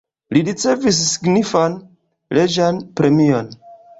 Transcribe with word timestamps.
Li 0.35 0.41
ricevis 0.45 1.01
signifan 1.09 1.77
reĝan 2.39 2.83
premion. 3.01 3.55